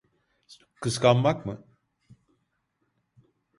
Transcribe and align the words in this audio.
Kıskanmak 0.81 1.45
mı? 1.45 1.63